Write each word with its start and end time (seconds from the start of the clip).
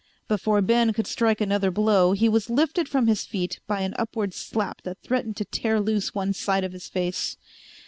Before 0.27 0.63
Ben 0.63 0.93
could 0.93 1.05
strike 1.05 1.41
another 1.41 1.69
blow 1.69 2.13
he 2.13 2.27
was 2.27 2.49
lifted 2.49 2.89
from 2.89 3.05
his 3.05 3.23
feet 3.23 3.59
by 3.67 3.81
an 3.81 3.93
upward 3.99 4.33
slap 4.33 4.81
that 4.81 4.97
threatened 5.03 5.37
to 5.37 5.45
tear 5.45 5.79
loose 5.79 6.15
one 6.15 6.33
side 6.33 6.63
of 6.63 6.73
his 6.73 6.89
face. 6.89 7.37